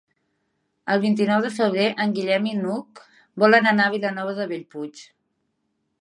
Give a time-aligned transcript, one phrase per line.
[0.93, 3.03] El vint-i-nou de febrer en Guillem i n'Hug
[3.45, 5.07] volen anar a Vilanova de Bellpuig.